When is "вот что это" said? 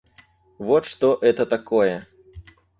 0.57-1.45